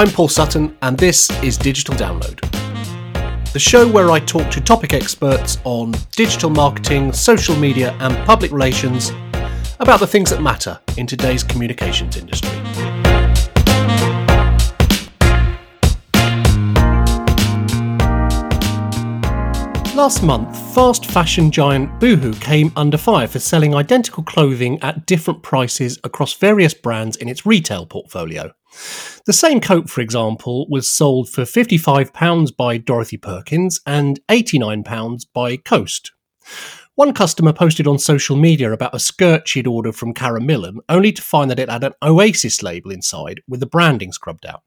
[0.00, 2.40] I'm Paul Sutton, and this is Digital Download,
[3.52, 8.50] the show where I talk to topic experts on digital marketing, social media, and public
[8.50, 9.12] relations
[9.78, 12.59] about the things that matter in today's communications industry.
[20.00, 25.42] Last month, fast fashion giant Boohoo came under fire for selling identical clothing at different
[25.42, 28.50] prices across various brands in its retail portfolio.
[29.26, 35.58] The same coat, for example, was sold for £55 by Dorothy Perkins and £89 by
[35.58, 36.12] Coast.
[36.94, 41.12] One customer posted on social media about a skirt she'd ordered from Karen Millen, only
[41.12, 44.62] to find that it had an Oasis label inside with the branding scrubbed out.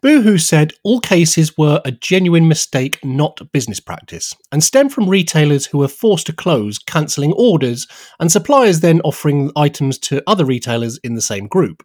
[0.00, 5.66] Boohoo said all cases were a genuine mistake, not business practice, and stemmed from retailers
[5.66, 7.86] who were forced to close, cancelling orders,
[8.20, 11.84] and suppliers then offering items to other retailers in the same group.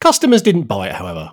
[0.00, 1.30] Customers didn't buy it, however.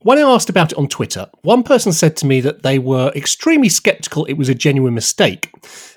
[0.00, 3.12] When I asked about it on Twitter, one person said to me that they were
[3.14, 5.52] extremely skeptical it was a genuine mistake,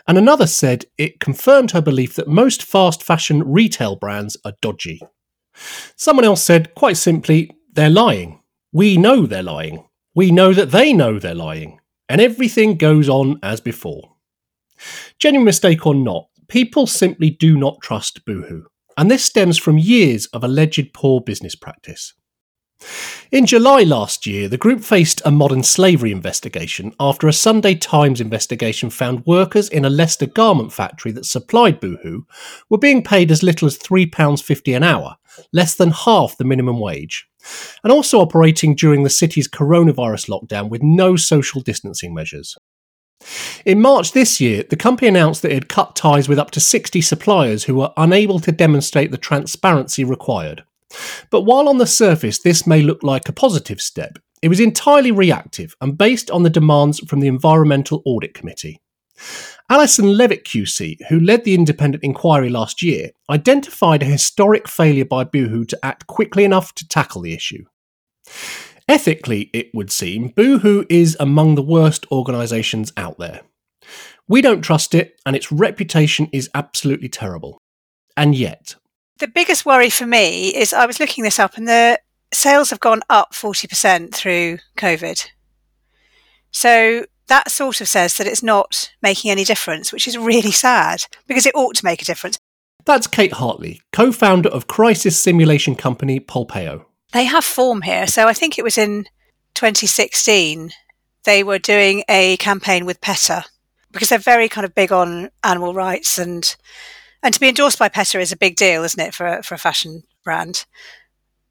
[0.08, 5.02] and another said it confirmed her belief that most fast fashion retail brands are dodgy.
[5.96, 8.42] Someone else said, quite simply, they're lying.
[8.76, 9.86] We know they're lying.
[10.14, 11.80] We know that they know they're lying.
[12.10, 14.18] And everything goes on as before.
[15.18, 18.66] Genuine mistake or not, people simply do not trust Boohoo
[18.98, 22.16] and this stems from years of alleged poor business practice.
[23.32, 28.20] In July last year, the group faced a modern slavery investigation after a Sunday Times
[28.20, 32.24] investigation found workers in a Leicester garment factory that supplied Boohoo
[32.70, 35.16] were being paid as little as £3.50 an hour,
[35.54, 37.28] less than half the minimum wage,
[37.84, 42.58] and also operating during the city's coronavirus lockdown with no social distancing measures.
[43.66, 46.60] In March this year, the company announced that it had cut ties with up to
[46.60, 50.64] 60 suppliers who were unable to demonstrate the transparency required.
[51.30, 55.12] But while on the surface this may look like a positive step, it was entirely
[55.12, 58.80] reactive and based on the demands from the Environmental Audit Committee.
[59.70, 65.24] Alison Levitt QC, who led the independent inquiry last year, identified a historic failure by
[65.24, 67.66] Boohoo to act quickly enough to tackle the issue.
[68.88, 73.42] Ethically, it would seem, Boohoo is among the worst organisations out there.
[74.28, 77.58] We don't trust it, and its reputation is absolutely terrible.
[78.16, 78.76] And yet.
[79.18, 82.00] The biggest worry for me is I was looking this up, and the
[82.32, 85.28] sales have gone up 40% through COVID.
[86.52, 91.06] So that sort of says that it's not making any difference, which is really sad
[91.28, 92.38] because it ought to make a difference.
[92.86, 96.86] That's Kate Hartley, co founder of crisis simulation company Polpeo.
[97.14, 98.08] They have form here.
[98.08, 99.06] So I think it was in
[99.56, 100.72] 2016
[101.24, 103.46] they were doing a campaign with PETA
[103.92, 106.56] because they're very kind of big on animal rights and
[107.24, 109.56] and to be endorsed by PETA is a big deal, isn't it, for a, for
[109.56, 110.66] a fashion brand?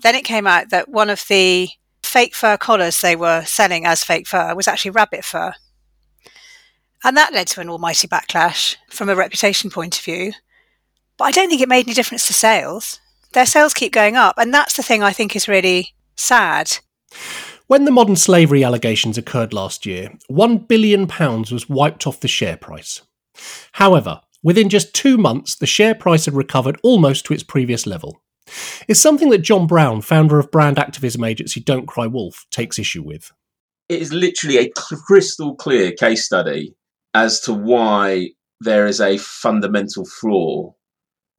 [0.01, 1.69] Then it came out that one of the
[2.05, 5.53] fake fur collars they were selling as fake fur was actually rabbit fur.
[7.05, 10.33] And that led to an almighty backlash from a reputation point of view.
[11.17, 12.99] But I don't think it made any difference to sales
[13.35, 14.37] their sales keep going up.
[14.39, 16.79] And that's the thing I think is really sad.
[17.67, 22.57] When the modern slavery allegations occurred last year, £1 billion was wiped off the share
[22.57, 23.03] price.
[23.73, 28.23] However, within just two months, the share price had recovered almost to its previous level.
[28.89, 33.03] It's something that John Brown, founder of brand activism agency Don't Cry Wolf, takes issue
[33.03, 33.33] with.
[33.89, 36.75] It is literally a crystal clear case study
[37.15, 38.31] as to why
[38.61, 40.75] there is a fundamental flaw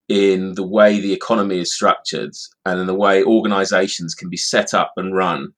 [0.07, 2.31] in the way the economy is structured
[2.65, 5.49] and in the way organizations can be set up and run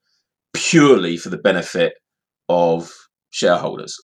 [0.53, 1.93] purely for the benefit
[2.49, 2.91] of
[3.29, 3.97] shareholders.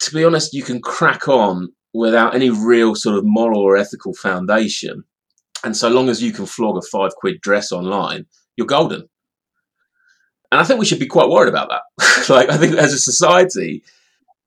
[0.00, 4.14] To be honest, you can crack on without any real sort of moral or ethical
[4.14, 5.04] foundation.
[5.64, 9.08] And so long as you can flog a five quid dress online, you're golden.
[10.52, 12.28] And I think we should be quite worried about that.
[12.28, 13.82] like, I think as a society,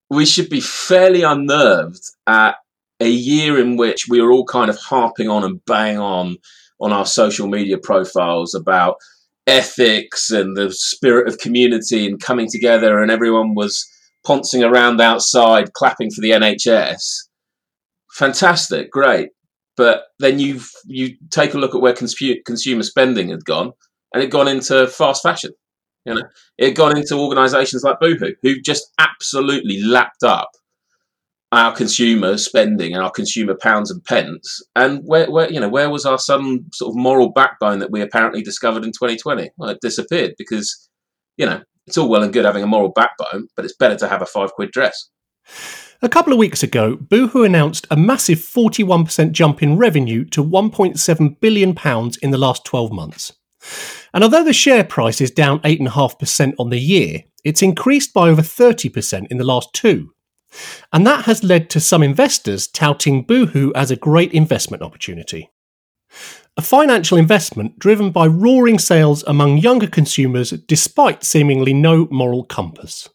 [0.09, 2.55] we should be fairly unnerved at
[2.99, 6.37] a year in which we were all kind of harping on and bang on
[6.81, 8.95] on our social media profiles about
[9.47, 13.87] ethics and the spirit of community and coming together, and everyone was
[14.25, 17.27] poncing around outside clapping for the NHS.
[18.13, 19.29] Fantastic, great.
[19.77, 23.71] But then you you take a look at where consumer spending had gone,
[24.13, 25.51] and it gone into fast fashion.
[26.09, 26.27] You know,
[26.57, 30.49] it gone into organisations like Boohoo, who just absolutely lapped up
[31.51, 35.89] our consumer spending and our consumer pounds and pence, and where, where you know where
[35.89, 39.51] was our sudden sort of moral backbone that we apparently discovered in 2020?
[39.57, 40.89] Well, it disappeared because
[41.37, 44.07] you know it's all well and good having a moral backbone, but it's better to
[44.07, 45.09] have a five quid dress.
[46.01, 51.39] A couple of weeks ago, Boohoo announced a massive 41% jump in revenue to £1.7
[51.41, 51.75] billion
[52.21, 53.33] in the last 12 months.
[54.13, 58.41] And although the share price is down 8.5% on the year, it's increased by over
[58.41, 60.13] 30% in the last two.
[60.91, 65.51] And that has led to some investors touting Boohoo as a great investment opportunity.
[66.57, 73.07] A financial investment driven by roaring sales among younger consumers despite seemingly no moral compass.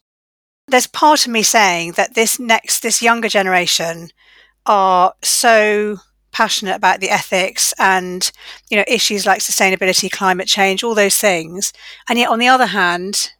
[0.67, 4.09] There's part of me saying that this next, this younger generation
[4.65, 5.97] are so
[6.35, 8.29] passionate about the ethics and
[8.69, 11.71] you know issues like sustainability, climate change, all those things.
[12.09, 13.31] And yet, on the other hand,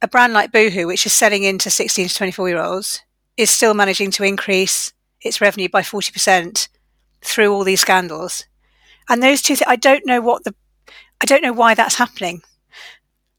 [0.00, 3.02] a brand like Boohoo, which is selling into 16 to 24 year olds,
[3.36, 6.68] is still managing to increase its revenue by 40%
[7.22, 8.44] through all these scandals.
[9.08, 10.54] And those two, th- I don't know what the,
[11.20, 12.42] I don't know why that's happening.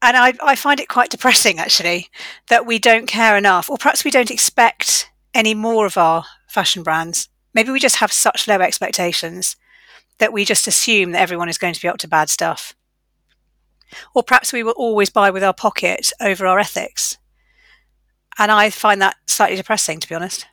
[0.02, 2.10] And I, I find it quite depressing actually
[2.48, 6.82] that we don't care enough, or perhaps we don't expect any more of our fashion
[6.82, 7.28] brands.
[7.54, 9.56] Maybe we just have such low expectations
[10.18, 12.74] that we just assume that everyone is going to be up to bad stuff.
[14.14, 17.16] Or perhaps we will always buy with our pocket over our ethics.
[18.38, 20.46] And I find that slightly depressing, to be honest.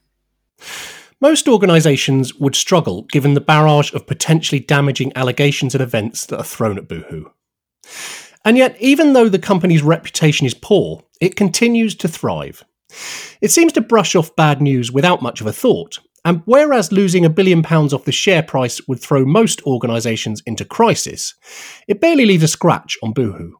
[1.21, 6.43] Most organisations would struggle given the barrage of potentially damaging allegations and events that are
[6.43, 7.25] thrown at Boohoo.
[8.43, 12.63] And yet, even though the company's reputation is poor, it continues to thrive.
[13.41, 17.23] It seems to brush off bad news without much of a thought, and whereas losing
[17.23, 21.35] a billion pounds off the share price would throw most organisations into crisis,
[21.87, 23.53] it barely leaves a scratch on Boohoo.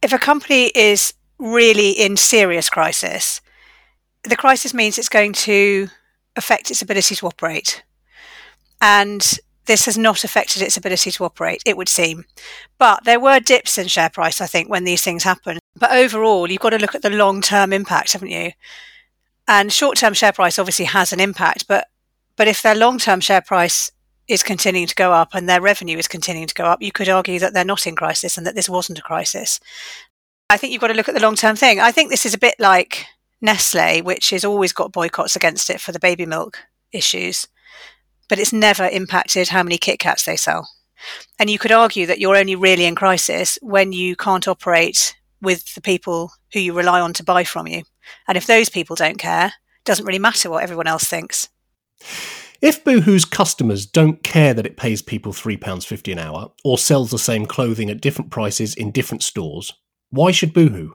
[0.00, 3.40] If a company is really in serious crisis,
[4.22, 5.88] the crisis means it's going to
[6.36, 7.82] affect its ability to operate.
[8.80, 12.24] And this has not affected its ability to operate, it would seem.
[12.78, 15.58] But there were dips in share price, I think, when these things happen.
[15.76, 18.52] But overall, you've got to look at the long term impact, haven't you?
[19.48, 21.88] And short term share price obviously has an impact, but
[22.36, 23.90] but if their long term share price
[24.28, 27.08] is continuing to go up and their revenue is continuing to go up, you could
[27.08, 29.60] argue that they're not in crisis and that this wasn't a crisis.
[30.48, 31.80] I think you've got to look at the long term thing.
[31.80, 33.06] I think this is a bit like
[33.40, 36.58] Nestle, which has always got boycotts against it for the baby milk
[36.92, 37.48] issues,
[38.28, 40.68] but it's never impacted how many Kit Kats they sell.
[41.38, 45.74] And you could argue that you're only really in crisis when you can't operate with
[45.74, 47.82] the people who you rely on to buy from you.
[48.28, 51.48] And if those people don't care, it doesn't really matter what everyone else thinks.
[52.60, 57.18] If Boohoo's customers don't care that it pays people £3.50 an hour or sells the
[57.18, 59.72] same clothing at different prices in different stores,
[60.10, 60.92] why should Boohoo?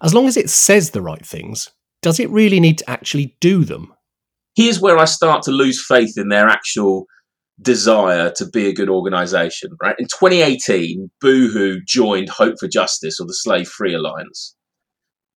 [0.00, 1.70] As long as it says the right things,
[2.02, 3.92] does it really need to actually do them?
[4.54, 7.06] Here's where I start to lose faith in their actual
[7.60, 9.96] desire to be a good organisation, right?
[9.98, 14.54] In 2018, Boohoo joined Hope for Justice or the Slave Free Alliance.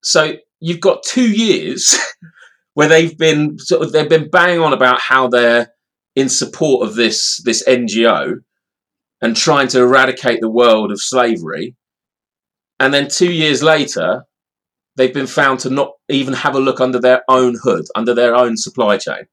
[0.02, 1.98] So you've got two years
[2.74, 5.72] where they've been sort of they've been banging on about how they're
[6.16, 8.36] in support of this this NGO
[9.20, 11.76] and trying to eradicate the world of slavery.
[12.78, 14.24] And then two years later,
[14.96, 18.34] they've been found to not even have a look under their own hood, under their
[18.34, 19.24] own supply chain.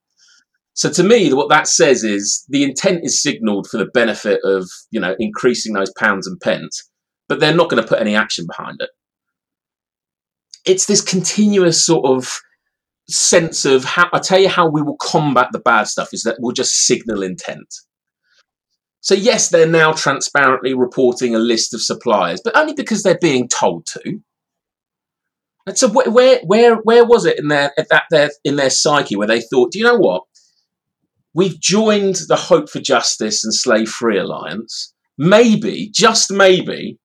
[0.74, 4.70] So to me, what that says is the intent is signalled for the benefit of
[4.92, 6.90] you know increasing those pounds and pence,
[7.28, 8.90] but they're not going to put any action behind it.
[10.66, 12.42] It's this continuous sort of
[13.10, 16.38] sense of how I tell you how we will combat the bad stuff is that
[16.40, 17.74] we'll just signal intent.
[19.02, 23.48] So yes, they're now transparently reporting a list of suppliers, but only because they're being
[23.48, 24.20] told to.
[25.66, 29.28] And so where where where was it in their that their in their psyche where
[29.28, 30.24] they thought, do you know what?
[31.34, 34.94] We've joined the Hope for Justice and Slave Free Alliance.
[35.18, 36.98] Maybe, just maybe,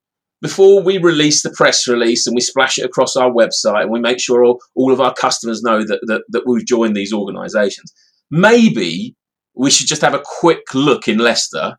[0.43, 4.01] before we release the press release and we splash it across our website and we
[4.01, 7.95] make sure all, all of our customers know that, that, that we've joined these organisations,
[8.31, 9.15] maybe
[9.55, 11.77] we should just have a quick look in Leicester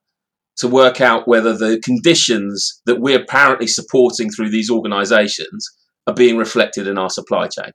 [0.55, 5.67] to work out whether the conditions that we're apparently supporting through these organisations
[6.08, 7.72] are being reflected in our supply chain.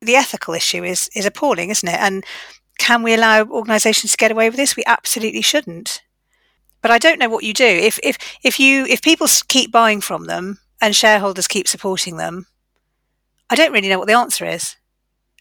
[0.00, 2.00] The ethical issue is is appalling, isn't it?
[2.00, 2.24] And
[2.78, 4.76] can we allow organisations to get away with this?
[4.76, 6.02] We absolutely shouldn't.
[6.86, 10.00] But I don't know what you do if if if you if people keep buying
[10.00, 12.46] from them and shareholders keep supporting them.
[13.50, 14.76] I don't really know what the answer is.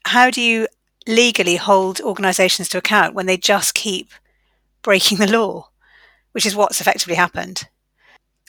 [0.05, 0.67] How do you
[1.05, 4.09] legally hold organisations to account when they just keep
[4.81, 5.69] breaking the law,
[6.31, 7.67] which is what's effectively happened?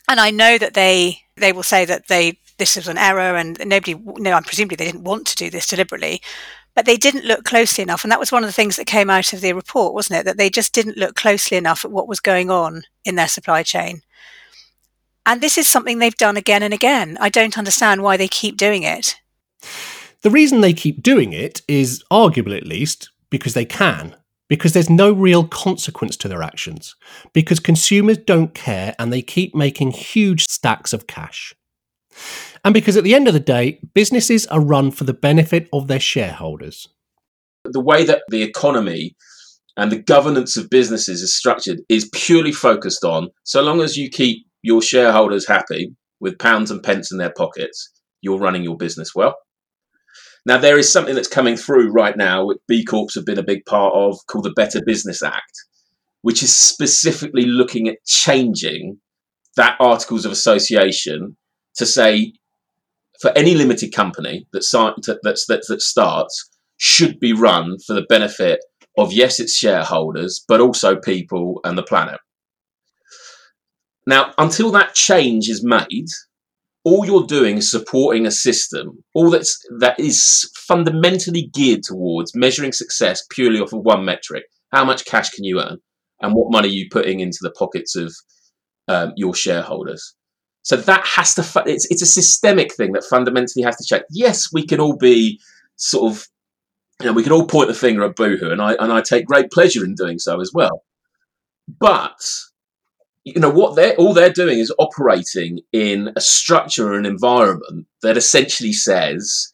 [0.08, 3.58] And I know that they they will say that they this was an error and
[3.66, 6.22] nobody no, presumably they didn't want to do this deliberately,
[6.76, 8.04] but they didn't look closely enough.
[8.04, 10.25] And that was one of the things that came out of the report, wasn't it?
[10.26, 13.64] That they just didn't look closely enough at what was going on in their supply
[13.64, 14.02] chain.
[15.25, 17.18] And this is something they've done again and again.
[17.21, 19.16] I don't understand why they keep doing it.
[20.21, 24.14] The reason they keep doing it is, arguably at least, because they can.
[24.49, 26.95] because there's no real consequence to their actions,
[27.33, 31.54] because consumers don't care and they keep making huge stacks of cash.
[32.66, 35.87] And because at the end of the day, businesses are run for the benefit of
[35.87, 36.88] their shareholders.
[37.62, 39.14] The way that the economy
[39.76, 44.11] and the governance of businesses is structured is purely focused on so long as you
[44.11, 47.88] keep your shareholders happy with pounds and pence in their pockets,
[48.20, 49.37] you're running your business well.
[50.44, 53.44] Now, there is something that's coming through right now, which B Corps have been a
[53.44, 55.52] big part of, called the Better Business Act,
[56.23, 58.99] which is specifically looking at changing
[59.56, 61.37] that Articles of Association
[61.76, 62.32] to say
[63.20, 64.62] for any limited company that,
[65.23, 68.61] that, that starts should be run for the benefit
[68.99, 72.20] of, yes, its shareholders, but also people and the planet.
[74.06, 76.06] Now, until that change is made,
[76.85, 82.73] all you're doing is supporting a system, all that's that is fundamentally geared towards measuring
[82.73, 85.78] success purely off of one metric: how much cash can you earn,
[86.20, 88.14] and what money are you putting into the pockets of
[88.88, 90.14] um, your shareholders.
[90.66, 91.44] So that has to.
[91.44, 94.02] Fu- it's it's a systemic thing that fundamentally has to check.
[94.11, 95.40] Yes, we can all be
[95.76, 96.26] sort of,
[97.00, 99.26] you know, we can all point the finger at Boohoo, and I and I take
[99.26, 100.82] great pleasure in doing so as well.
[101.68, 102.20] But
[103.23, 108.16] you know what they're all they're doing is operating in a structure and environment that
[108.16, 109.52] essentially says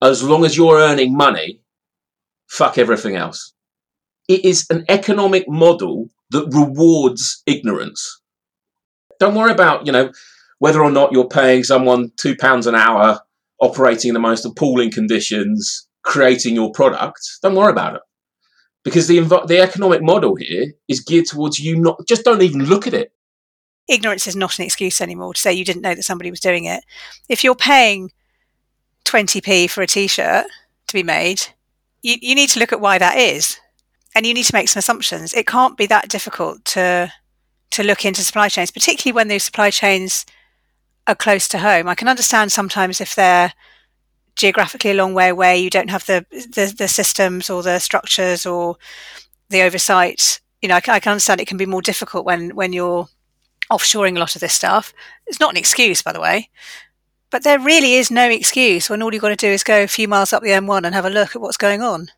[0.00, 1.60] as long as you're earning money
[2.46, 3.54] fuck everything else
[4.28, 8.19] it is an economic model that rewards ignorance
[9.20, 10.10] don't worry about you know
[10.58, 13.20] whether or not you're paying someone 2 pounds an hour
[13.60, 18.02] operating in the most appalling conditions creating your product don't worry about it
[18.84, 22.86] because the the economic model here is geared towards you not just don't even look
[22.86, 23.12] at it.
[23.88, 26.64] Ignorance is not an excuse anymore to say you didn't know that somebody was doing
[26.64, 26.84] it.
[27.28, 28.10] If you're paying
[29.04, 30.46] 20p for a t-shirt
[30.86, 31.42] to be made,
[32.02, 33.58] you, you need to look at why that is,
[34.14, 35.34] and you need to make some assumptions.
[35.34, 37.12] It can't be that difficult to
[37.70, 40.26] to look into supply chains, particularly when those supply chains
[41.06, 41.88] are close to home.
[41.88, 43.52] I can understand sometimes if they're
[44.36, 48.46] geographically a long way away, you don't have the, the, the systems or the structures
[48.46, 48.76] or
[49.48, 50.40] the oversight.
[50.62, 53.08] You know, I I can understand it can be more difficult when when you're
[53.70, 54.92] offshoring a lot of this stuff.
[55.26, 56.50] It's not an excuse, by the way,
[57.30, 59.86] but there really is no excuse when all you've got to do is go a
[59.88, 62.08] few miles up the M1 and have a look at what's going on.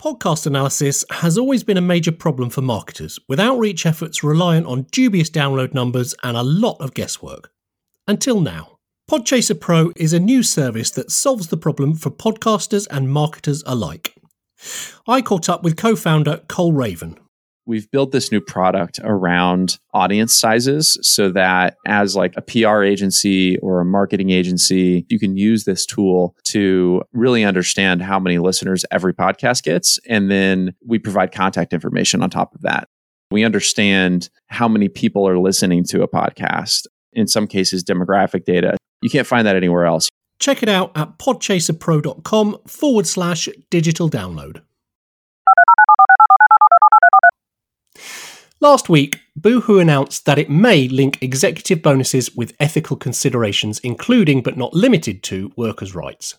[0.00, 4.86] Podcast analysis has always been a major problem for marketers, with outreach efforts reliant on
[4.92, 7.50] dubious download numbers and a lot of guesswork.
[8.08, 8.78] Until now.
[9.10, 14.14] Podchaser Pro is a new service that solves the problem for podcasters and marketers alike.
[15.06, 17.18] I caught up with co founder Cole Raven.
[17.70, 23.58] We've built this new product around audience sizes so that as like a PR agency
[23.58, 28.84] or a marketing agency, you can use this tool to really understand how many listeners
[28.90, 30.00] every podcast gets.
[30.08, 32.88] And then we provide contact information on top of that.
[33.30, 38.76] We understand how many people are listening to a podcast in some cases demographic data
[39.02, 40.08] you can't find that anywhere else.
[40.38, 44.62] Check it out at podchaserpro.com forward slash digital download.
[48.62, 54.58] Last week, Boohoo announced that it may link executive bonuses with ethical considerations, including but
[54.58, 56.36] not limited to workers' rights.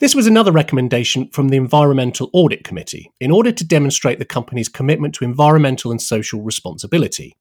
[0.00, 4.68] This was another recommendation from the Environmental Audit Committee in order to demonstrate the company's
[4.68, 7.36] commitment to environmental and social responsibility.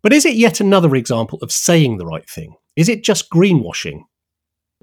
[0.00, 2.54] But is it yet another example of saying the right thing?
[2.74, 4.04] Is it just greenwashing?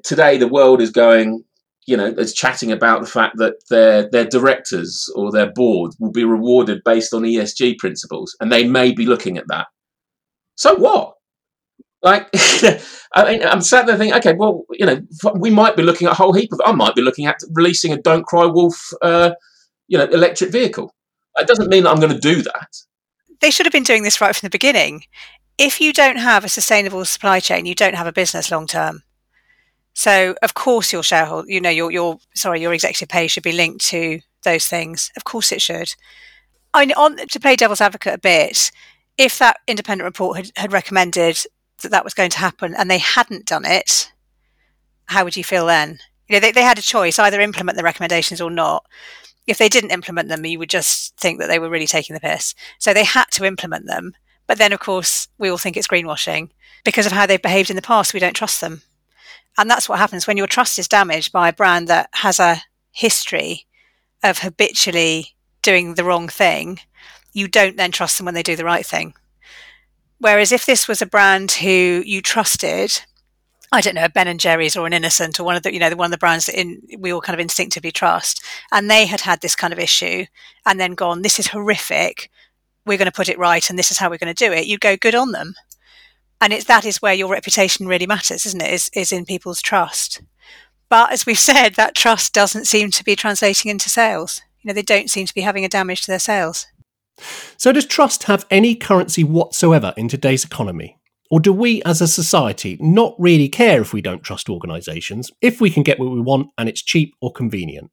[0.04, 1.44] Today, the world is going,
[1.88, 6.12] you know, is chatting about the fact that their their directors or their board will
[6.12, 9.68] be rewarded based on ESG principles, and they may be looking at that.
[10.56, 11.16] So what?
[12.04, 12.30] Like,
[13.14, 15.02] I mean, I'm sat there thinking, okay, well, you know,
[15.36, 16.62] we might be looking at a whole heap of.
[16.66, 19.32] I might be looking at releasing a "Don't Cry Wolf," uh,
[19.88, 20.94] you know, electric vehicle.
[21.38, 22.68] It doesn't mean that I'm going to do that
[23.42, 25.04] they should have been doing this right from the beginning.
[25.58, 29.04] If you don't have a sustainable supply chain, you don't have a business long term.
[29.94, 33.52] So of course your shareholder, you know, your your sorry, your executive pay should be
[33.52, 35.12] linked to those things.
[35.18, 35.94] Of course it should.
[36.74, 38.72] I mean, on to play devil's advocate a bit,
[39.18, 41.46] if that independent report had, had recommended
[41.82, 44.12] that that was going to happen and they hadn't done it,
[45.06, 46.00] how would you feel then?
[46.30, 48.86] You know, they, they had a choice either implement the recommendations or not
[49.48, 52.20] if they didn't implement them, you would just think that they were really taking the
[52.20, 52.54] piss.
[52.80, 54.14] So they had to implement them.
[54.48, 56.50] But then, of course, we all think it's greenwashing
[56.84, 58.14] because of how they've behaved in the past.
[58.14, 58.82] We don't trust them.
[59.58, 62.62] And that's what happens when your trust is damaged by a brand that has a
[62.92, 63.66] history
[64.24, 66.80] of habitually doing the wrong thing.
[67.34, 69.14] You don't then trust them when they do the right thing.
[70.20, 73.02] Whereas if this was a brand who you trusted
[73.74, 75.80] I don't know, a Ben and Jerry's or an Innocent or one of the, you
[75.80, 78.44] know, one of the brands that in, we all kind of instinctively trust.
[78.72, 80.26] And they had had this kind of issue
[80.66, 82.30] and then gone, this is horrific.
[82.86, 83.70] We're going to put it right.
[83.70, 84.68] And this is how we're going to do it.
[84.68, 85.54] You go good on them.
[86.42, 88.74] And it's, that is where your reputation really matters, isn't it?
[88.74, 90.22] Is, is in people's trust.
[90.90, 94.42] But as we've said, that trust doesn't seem to be translating into sales.
[94.62, 96.68] You know, they don't seem to be having a damage to their sales.
[97.58, 100.98] So does trust have any currency whatsoever in today's economy?
[101.30, 105.62] Or do we as a society not really care if we don't trust organisations, if
[105.62, 107.90] we can get what we want and it's cheap or convenient?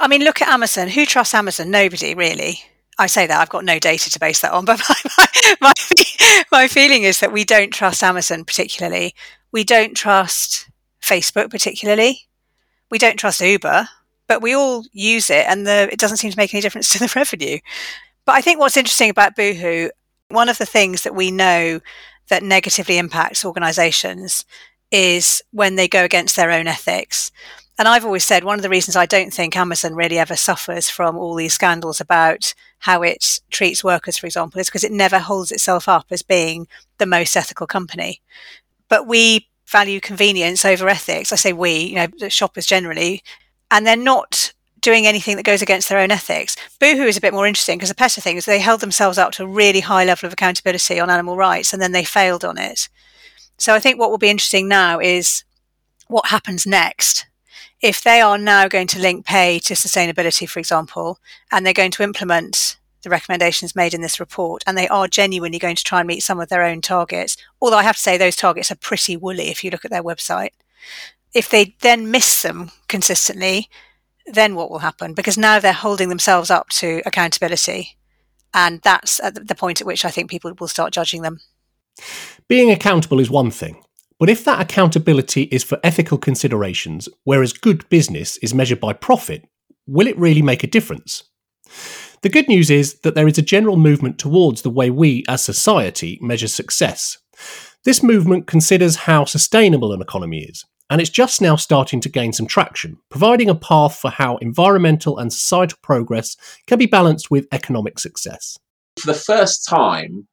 [0.00, 0.88] I mean, look at Amazon.
[0.88, 1.70] Who trusts Amazon?
[1.70, 2.60] Nobody, really.
[2.98, 5.26] I say that I've got no data to base that on, but my,
[5.60, 9.14] my, my, my feeling is that we don't trust Amazon particularly.
[9.52, 10.68] We don't trust
[11.02, 12.20] Facebook particularly.
[12.90, 13.88] We don't trust Uber,
[14.28, 16.98] but we all use it and the, it doesn't seem to make any difference to
[16.98, 17.58] the revenue.
[18.24, 19.90] But I think what's interesting about Boohoo,
[20.28, 21.80] one of the things that we know
[22.28, 24.44] that negatively impacts organizations
[24.90, 27.30] is when they go against their own ethics.
[27.78, 30.88] And I've always said one of the reasons I don't think Amazon really ever suffers
[30.88, 35.18] from all these scandals about how it treats workers, for example, is because it never
[35.18, 36.68] holds itself up as being
[36.98, 38.22] the most ethical company.
[38.88, 41.32] But we value convenience over ethics.
[41.32, 43.22] I say we, you know, shoppers generally,
[43.70, 46.56] and they're not doing anything that goes against their own ethics.
[46.78, 49.32] Boohoo is a bit more interesting because the PETA thing is they held themselves up
[49.32, 52.56] to a really high level of accountability on animal rights and then they failed on
[52.56, 52.88] it.
[53.58, 55.42] So I think what will be interesting now is
[56.06, 57.26] what happens next.
[57.86, 61.20] If they are now going to link pay to sustainability, for example,
[61.52, 65.60] and they're going to implement the recommendations made in this report, and they are genuinely
[65.60, 68.18] going to try and meet some of their own targets, although I have to say
[68.18, 70.50] those targets are pretty woolly if you look at their website.
[71.32, 73.70] If they then miss them consistently,
[74.26, 75.14] then what will happen?
[75.14, 77.96] Because now they're holding themselves up to accountability.
[78.52, 81.38] And that's at the point at which I think people will start judging them.
[82.48, 83.80] Being accountable is one thing,
[84.18, 89.44] but if that accountability is for ethical considerations, whereas good business is measured by profit,
[89.86, 91.24] will it really make a difference?
[92.22, 95.44] The good news is that there is a general movement towards the way we as
[95.44, 97.18] society measure success.
[97.84, 102.32] This movement considers how sustainable an economy is, and it's just now starting to gain
[102.32, 106.36] some traction, providing a path for how environmental and societal progress
[106.66, 108.58] can be balanced with economic success.
[108.98, 110.26] For the first time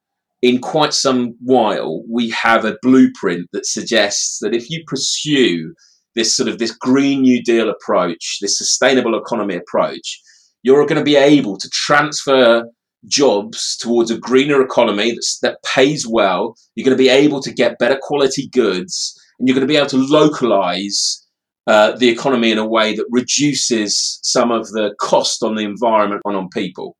[0.44, 5.72] in quite some while, we have a blueprint that suggests that if you pursue
[6.14, 10.20] this sort of this green new deal approach, this sustainable economy approach,
[10.62, 12.66] you're going to be able to transfer
[13.06, 16.54] jobs towards a greener economy that pays well.
[16.74, 19.78] You're going to be able to get better quality goods and you're going to be
[19.78, 21.26] able to localize
[21.66, 26.20] uh, the economy in a way that reduces some of the cost on the environment
[26.26, 26.98] and on people.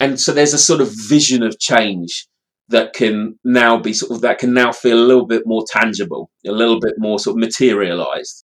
[0.00, 2.26] And so there's a sort of vision of change
[2.68, 6.30] that can now be sort of that can now feel a little bit more tangible,
[6.46, 8.44] a little bit more sort of materialized.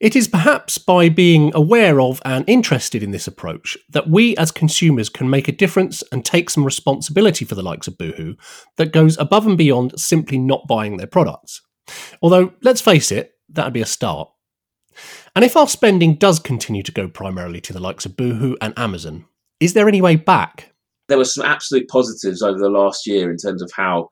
[0.00, 4.50] It is perhaps by being aware of and interested in this approach that we as
[4.50, 8.34] consumers can make a difference and take some responsibility for the likes of Boohoo
[8.78, 11.62] that goes above and beyond simply not buying their products.
[12.20, 14.28] Although, let's face it, that'd be a start.
[15.36, 18.74] And if our spending does continue to go primarily to the likes of Boohoo and
[18.76, 19.26] Amazon,
[19.60, 20.71] is there any way back?
[21.08, 24.08] There were some absolute positives over the last year in terms of how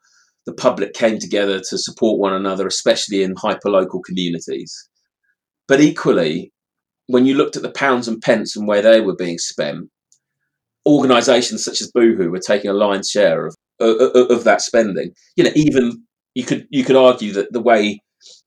[0.47, 4.89] the public came together to support one another, especially in hyperlocal communities.
[5.69, 6.53] But equally,
[7.07, 9.89] when you looked at the pounds and pence and where they were being spent,
[10.87, 15.13] organisations such as Boohoo were taking a lion's share of, of, of that spending.
[15.37, 16.03] You know, even
[16.35, 18.01] you could you could argue that the way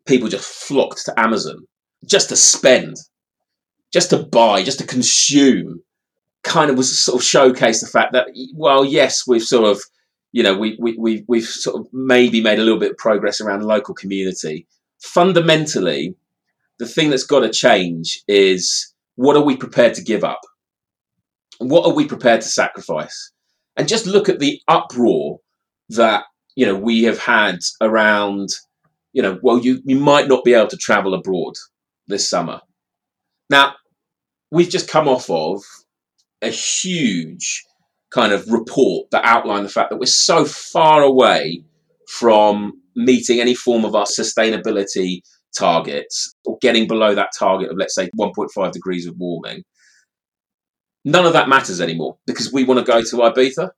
[0.05, 1.65] people just flocked to Amazon
[2.05, 2.97] just to spend,
[3.91, 5.81] just to buy, just to consume,
[6.43, 9.81] kind of was sort of showcase the fact that well, yes, we've sort of
[10.31, 13.41] you know we we we we've sort of maybe made a little bit of progress
[13.41, 14.67] around the local community.
[15.01, 16.15] Fundamentally,
[16.79, 20.41] the thing that's got to change is what are we prepared to give up?
[21.59, 23.31] What are we prepared to sacrifice?
[23.75, 25.39] And just look at the uproar
[25.89, 26.25] that
[26.55, 28.49] you know we have had around
[29.11, 31.53] you know well you you might not be able to travel abroad
[32.07, 32.61] this summer
[33.49, 33.73] now
[34.51, 35.61] we've just come off of
[36.43, 37.63] a huge
[38.11, 41.63] kind of report that outlined the fact that we're so far away
[42.07, 45.21] from meeting any form of our sustainability
[45.57, 49.63] targets or getting below that target of let's say 1.5 degrees of warming.
[51.05, 53.69] None of that matters anymore because we want to go to ibiza.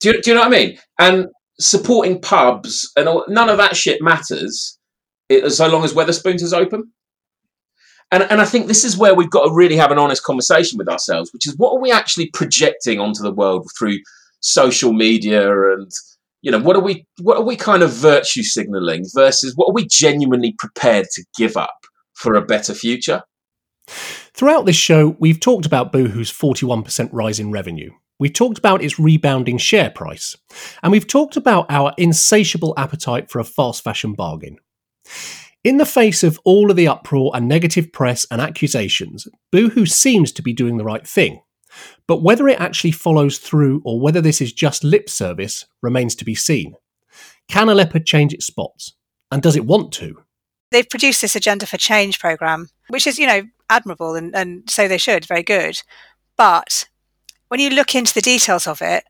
[0.00, 0.78] Do you, do you know what i mean?
[0.98, 1.26] And
[1.58, 4.78] supporting pubs and all, none of that shit matters
[5.28, 6.92] eh, so long as Wetherspoons is open.
[8.12, 10.78] And, and I think this is where we've got to really have an honest conversation
[10.78, 13.98] with ourselves, which is what are we actually projecting onto the world through
[14.40, 15.90] social media and
[16.42, 19.74] You know, what are we what are we kind of virtue signaling versus what are
[19.74, 23.22] we genuinely prepared to give up for a better future?
[24.32, 27.90] Throughout this show, we've talked about Boohoo's 41% rise in revenue.
[28.18, 30.36] We've talked about its rebounding share price.
[30.82, 34.58] And we've talked about our insatiable appetite for a fast fashion bargain.
[35.62, 40.32] In the face of all of the uproar and negative press and accusations, Boohoo seems
[40.32, 41.42] to be doing the right thing.
[42.06, 46.24] But whether it actually follows through or whether this is just lip service remains to
[46.24, 46.76] be seen.
[47.48, 48.94] Can a leopard change its spots?
[49.30, 50.22] And does it want to?
[50.70, 54.88] They've produced this Agenda for Change program, which is, you know, admirable and, and so
[54.88, 55.82] they should, very good.
[56.36, 56.88] But
[57.48, 59.04] when you look into the details of it,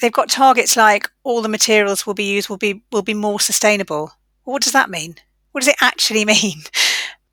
[0.00, 3.40] they've got targets like all the materials will be used will be will be more
[3.40, 4.12] sustainable.
[4.44, 5.16] What does that mean?
[5.56, 6.64] What does it actually mean?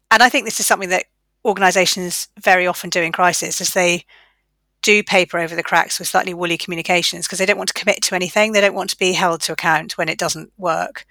[0.10, 1.08] And I think this is something that
[1.44, 4.06] organizations very often do in crisis is they
[4.82, 8.02] do paper over the cracks with slightly woolly communications because they don't want to commit
[8.04, 8.54] to anything.
[8.54, 11.06] They don't want to be held to account when it doesn't work,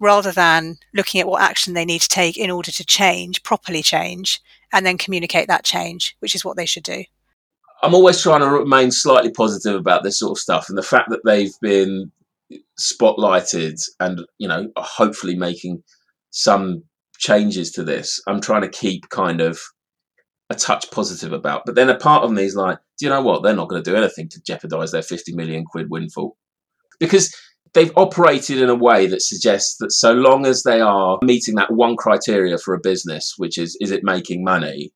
[0.00, 3.80] rather than looking at what action they need to take in order to change, properly
[3.80, 4.40] change,
[4.72, 7.04] and then communicate that change, which is what they should do.
[7.84, 11.10] I'm always trying to remain slightly positive about this sort of stuff, and the fact
[11.10, 12.10] that they've been
[12.80, 15.82] spotlighted and you know hopefully making
[16.36, 16.82] some
[17.18, 18.20] changes to this.
[18.28, 19.58] I'm trying to keep kind of
[20.50, 21.62] a touch positive about.
[21.64, 23.42] But then a part of me is like, do you know what?
[23.42, 26.36] They're not going to do anything to jeopardize their 50 million quid windfall
[27.00, 27.34] because
[27.72, 31.72] they've operated in a way that suggests that so long as they are meeting that
[31.72, 34.92] one criteria for a business, which is, is it making money?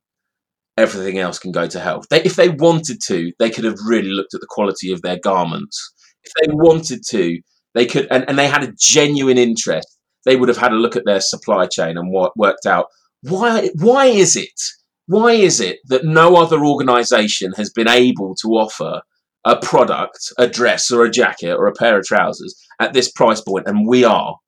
[0.77, 2.03] Everything else can go to hell.
[2.11, 5.19] They, if they wanted to, they could have really looked at the quality of their
[5.19, 5.95] garments.
[6.23, 7.41] If they wanted to,
[7.75, 9.89] they could, and, and they had a genuine interest,
[10.25, 12.87] they would have had a look at their supply chain and what worked out
[13.23, 14.61] why why is it
[15.07, 19.03] why is it that no other organization has been able to offer
[19.45, 23.41] a product, a dress or a jacket or a pair of trousers at this price
[23.41, 24.39] point and we are?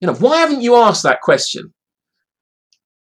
[0.00, 1.72] You know, why haven't you asked that question?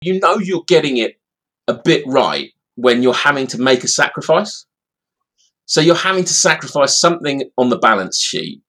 [0.01, 1.19] You know you're getting it
[1.67, 4.65] a bit right when you're having to make a sacrifice.
[5.65, 8.61] So you're having to sacrifice something on the balance sheet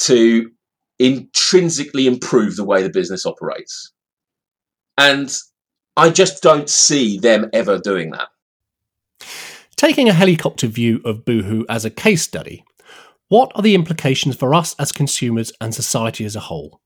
[0.00, 0.50] to
[0.98, 3.92] intrinsically improve the way the business operates.
[4.98, 5.34] And
[5.96, 8.28] I just don't see them ever doing that.
[9.76, 12.64] Taking a helicopter view of Boohoo as a case study,
[13.28, 16.80] what are the implications for us as consumers and society as a whole?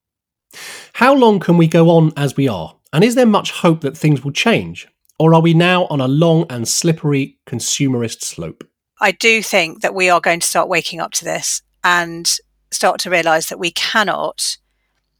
[0.94, 2.76] How long can we go on as we are?
[2.92, 4.88] And is there much hope that things will change?
[5.18, 8.64] Or are we now on a long and slippery consumerist slope?
[9.00, 12.30] I do think that we are going to start waking up to this and
[12.70, 14.56] start to realise that we cannot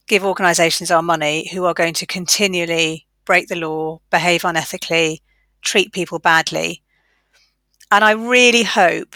[0.07, 5.21] give organisations our money who are going to continually break the law, behave unethically,
[5.63, 6.83] treat people badly.
[7.91, 9.15] And I really hope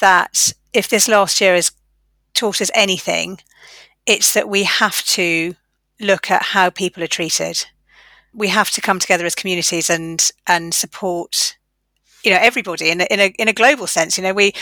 [0.00, 1.72] that if this last year has
[2.34, 3.38] taught us anything,
[4.06, 5.54] it's that we have to
[6.00, 7.64] look at how people are treated.
[8.34, 11.56] We have to come together as communities and and support,
[12.24, 14.16] you know, everybody in a, in a in a global sense.
[14.16, 14.52] You know, we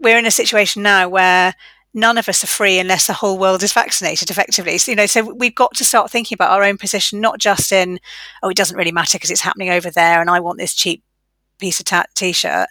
[0.00, 1.54] we're in a situation now where
[1.96, 4.76] none of us are free unless the whole world is vaccinated effectively.
[4.76, 7.72] So, you know, so we've got to start thinking about our own position, not just
[7.72, 7.98] in,
[8.42, 11.02] oh, it doesn't really matter because it's happening over there and I want this cheap
[11.58, 12.68] piece of t shirt.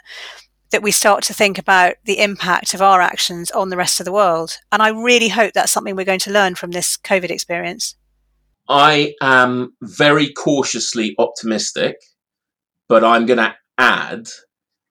[0.71, 4.05] That we start to think about the impact of our actions on the rest of
[4.05, 4.57] the world.
[4.71, 7.95] And I really hope that's something we're going to learn from this COVID experience.
[8.67, 11.97] I am very cautiously optimistic,
[12.89, 14.27] but I'm going to add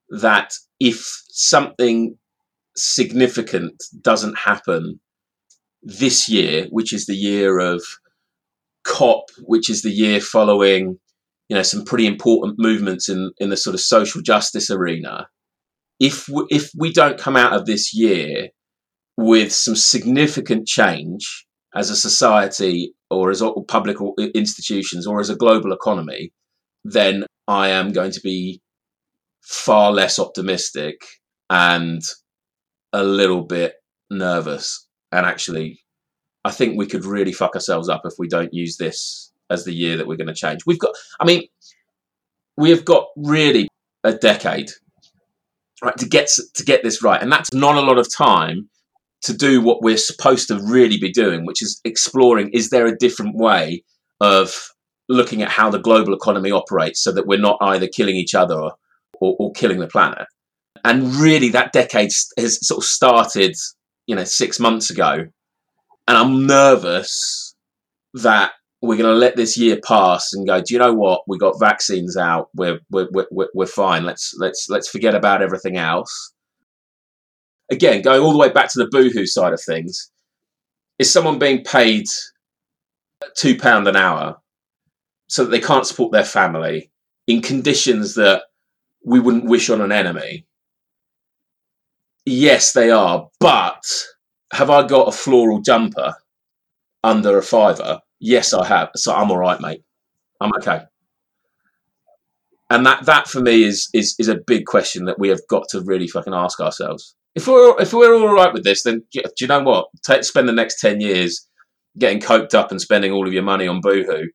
[0.08, 2.16] that if something
[2.76, 5.00] significant doesn't happen
[5.82, 7.82] this year, which is the year of
[8.84, 10.98] COP, which is the year following,
[11.48, 15.28] you know, some pretty important movements in in the sort of social justice arena.
[16.00, 18.48] If we, if we don't come out of this year
[19.16, 23.96] with some significant change as a society or as public
[24.34, 26.32] institutions or as a global economy,
[26.84, 28.60] then I am going to be
[29.40, 30.96] far less optimistic
[31.50, 32.02] and
[32.94, 33.74] a little bit
[34.10, 34.86] nervous.
[35.12, 35.80] And actually,
[36.44, 39.74] I think we could really fuck ourselves up if we don't use this as the
[39.74, 40.64] year that we're going to change.
[40.64, 41.42] We've got, I mean,
[42.56, 43.68] we have got really
[44.04, 44.70] a decade
[45.82, 48.68] right to get to get this right, and that's not a lot of time
[49.22, 52.96] to do what we're supposed to really be doing, which is exploring: is there a
[52.96, 53.82] different way
[54.20, 54.68] of
[55.08, 58.54] looking at how the global economy operates, so that we're not either killing each other
[58.54, 58.72] or,
[59.20, 60.26] or, or killing the planet?
[60.82, 63.54] And really that decade has sort of started,
[64.06, 65.26] you know, six months ago,
[66.08, 67.54] and I'm nervous
[68.14, 70.60] that we're going to let this year pass and go.
[70.60, 71.22] Do you know what?
[71.26, 72.48] We got vaccines out.
[72.54, 74.04] We're we're we're we're fine.
[74.04, 76.32] Let's let's let's forget about everything else.
[77.70, 80.10] again, going all the way back to the boohoo side of things,
[80.98, 82.04] is someone being paid
[83.36, 84.36] two pound an hour
[85.28, 86.90] so that they can't support their family
[87.26, 88.42] in conditions that
[89.04, 90.46] we wouldn't wish on an enemy?
[92.26, 93.28] Yes, they are.
[93.40, 93.82] But
[94.52, 96.14] have I got a floral jumper
[97.02, 98.00] under a fiver?
[98.20, 98.90] Yes, I have.
[98.96, 99.82] So I'm all right, mate.
[100.40, 100.82] I'm okay.
[102.70, 105.68] And that that for me is is is a big question that we have got
[105.70, 107.14] to really fucking ask ourselves.
[107.34, 109.88] If we're if we're all right with this, then do you know what?
[110.02, 111.46] Take, spend the next ten years
[111.98, 114.28] getting coked up and spending all of your money on boohoo,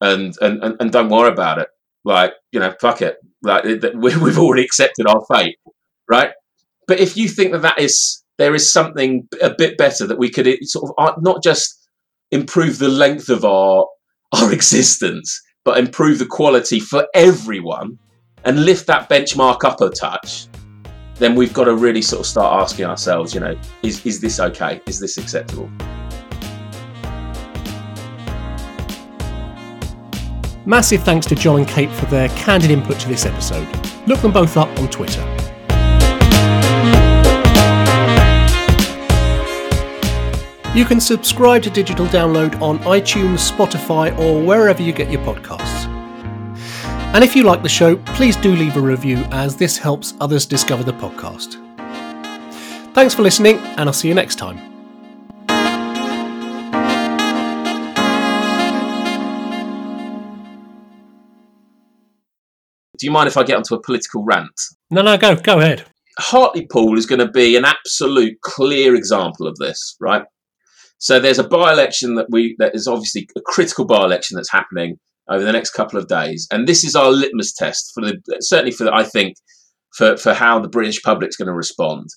[0.00, 1.68] and and and, and don't worry about it.
[2.04, 3.18] Like you know, fuck it.
[3.42, 5.56] Like we've already accepted our fate,
[6.10, 6.32] right?
[6.86, 10.30] But if you think that that is there is something a bit better that we
[10.30, 11.88] could sort of uh, not just
[12.30, 13.86] improve the length of our
[14.32, 17.98] our existence, but improve the quality for everyone
[18.44, 20.46] and lift that benchmark up a touch,
[21.16, 24.38] then we've got to really sort of start asking ourselves, you know, is, is this
[24.38, 24.80] okay?
[24.86, 25.70] Is this acceptable?
[30.64, 33.68] Massive thanks to John and Kate for their candid input to this episode.
[34.06, 35.22] Look them both up on Twitter.
[40.76, 45.86] You can subscribe to Digital Download on iTunes, Spotify, or wherever you get your podcasts.
[47.14, 50.44] And if you like the show, please do leave a review as this helps others
[50.44, 51.54] discover the podcast.
[52.92, 54.58] Thanks for listening, and I'll see you next time.
[62.98, 64.60] Do you mind if I get onto a political rant?
[64.90, 65.86] No, no, go, go ahead.
[66.18, 70.26] Hartlepool is going to be an absolute clear example of this, right?
[70.98, 75.44] So there's a by-election that we that is obviously a critical by-election that's happening over
[75.44, 78.84] the next couple of days, and this is our litmus test for the certainly for
[78.84, 79.36] the, I think
[79.96, 82.08] for for how the British public's going to respond,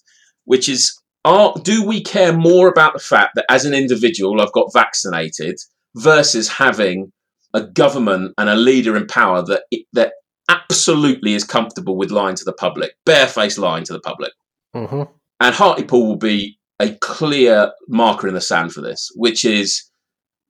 [0.46, 0.94] which is
[1.26, 5.56] are do we care more about the fact that as an individual I've got vaccinated
[5.96, 7.12] versus having
[7.54, 10.14] a government and a leader in power that it, that
[10.50, 14.32] absolutely is comfortable with lying to the public, barefaced lying to the public.
[14.76, 15.04] Mm-hmm.
[15.40, 19.90] And Hartlepool will be a clear marker in the sand for this, which is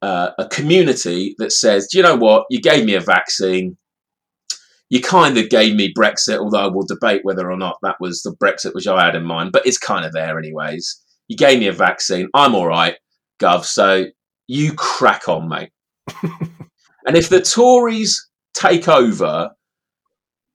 [0.01, 2.45] uh, a community that says, do you know what?
[2.49, 3.77] You gave me a vaccine.
[4.89, 8.21] You kind of gave me Brexit, although I will debate whether or not that was
[8.21, 11.01] the Brexit which I had in mind, but it's kind of there anyways.
[11.27, 12.27] You gave me a vaccine.
[12.33, 12.95] I'm all right,
[13.39, 13.65] Gov.
[13.65, 14.05] So
[14.47, 15.69] you crack on, mate.
[17.05, 19.51] and if the Tories take over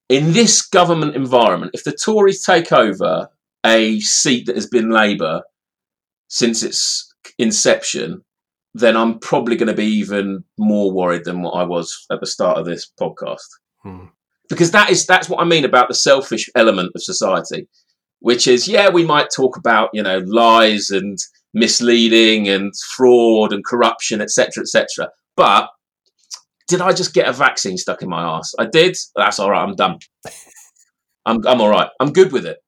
[0.09, 3.29] in this government environment, if the Tories take over
[3.65, 5.43] a seat that has been Labour
[6.29, 8.23] since its inception,
[8.75, 12.27] then I'm probably going to be even more worried than what I was at the
[12.27, 13.47] start of this podcast.
[13.83, 14.07] Hmm.
[14.49, 17.67] Because that is that's what I mean about the selfish element of society,
[18.21, 21.19] which is yeah, we might talk about you know lies and
[21.55, 25.09] misleading and fraud and corruption, etc., etc.
[25.37, 25.71] But
[26.69, 28.53] did I just get a vaccine stuck in my ass?
[28.59, 28.97] I did.
[29.17, 29.63] That's all right.
[29.63, 29.99] I'm done.
[31.27, 31.89] I'm I'm all right.
[32.01, 32.59] I'm good with it.